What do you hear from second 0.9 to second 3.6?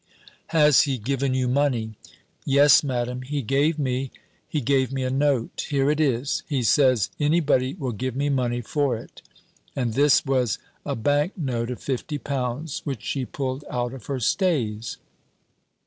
given you money?" "Yes, Madam, he